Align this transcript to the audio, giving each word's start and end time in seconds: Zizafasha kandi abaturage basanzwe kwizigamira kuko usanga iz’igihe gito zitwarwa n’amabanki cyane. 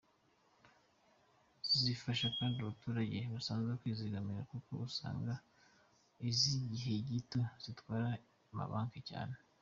Zizafasha 1.67 2.27
kandi 2.37 2.55
abaturage 2.59 3.19
basanzwe 3.33 3.71
kwizigamira 3.81 4.41
kuko 4.51 4.71
usanga 4.87 5.33
iz’igihe 6.29 6.93
gito 7.09 7.41
zitwarwa 7.63 8.11
n’amabanki 8.45 8.99
cyane. 9.09 9.35